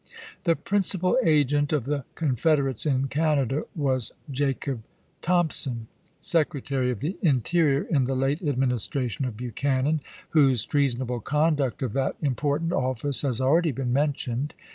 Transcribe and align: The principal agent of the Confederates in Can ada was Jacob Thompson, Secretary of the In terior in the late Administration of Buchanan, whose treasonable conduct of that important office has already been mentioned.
The 0.45 0.55
principal 0.55 1.15
agent 1.23 1.71
of 1.71 1.85
the 1.85 2.05
Confederates 2.15 2.87
in 2.87 3.07
Can 3.07 3.37
ada 3.37 3.65
was 3.75 4.11
Jacob 4.31 4.81
Thompson, 5.21 5.85
Secretary 6.19 6.89
of 6.89 7.01
the 7.01 7.17
In 7.21 7.41
terior 7.41 7.87
in 7.87 8.05
the 8.05 8.15
late 8.15 8.41
Administration 8.41 9.25
of 9.25 9.37
Buchanan, 9.37 10.01
whose 10.31 10.65
treasonable 10.65 11.19
conduct 11.19 11.83
of 11.83 11.93
that 11.93 12.15
important 12.19 12.73
office 12.73 13.21
has 13.21 13.39
already 13.39 13.71
been 13.71 13.93
mentioned. 13.93 14.55